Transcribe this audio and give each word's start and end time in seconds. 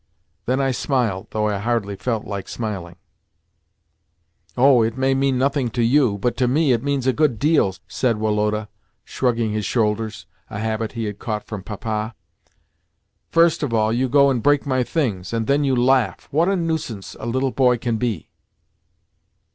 Then 0.47 0.59
I 0.59 0.71
smiled, 0.71 1.27
though 1.29 1.47
I 1.47 1.59
hardly 1.59 1.95
felt 1.95 2.25
like 2.25 2.47
smiling. 2.47 2.95
"Oh, 4.57 4.81
it 4.81 4.97
may 4.97 5.13
mean 5.13 5.37
nothing 5.37 5.69
to 5.77 5.83
you, 5.83 6.17
but 6.17 6.35
to 6.37 6.47
me 6.47 6.71
it 6.71 6.81
means 6.81 7.05
a 7.05 7.13
good 7.13 7.37
deal," 7.37 7.75
said 7.87 8.17
Woloda, 8.17 8.67
shrugging 9.05 9.51
his 9.51 9.63
shoulders 9.63 10.25
(a 10.49 10.57
habit 10.57 10.93
he 10.93 11.03
had 11.05 11.19
caught 11.19 11.43
from 11.45 11.61
Papa). 11.61 12.15
"First 13.29 13.61
of 13.61 13.75
all 13.75 13.93
you 13.93 14.09
go 14.09 14.31
and 14.31 14.41
break 14.41 14.65
my 14.65 14.81
things, 14.81 15.33
and 15.33 15.45
then 15.45 15.63
you 15.63 15.75
laugh. 15.75 16.27
What 16.31 16.49
a 16.49 16.55
nuisance 16.55 17.15
a 17.19 17.27
little 17.27 17.51
boy 17.51 17.77
can 17.77 17.97
be!" 17.97 18.27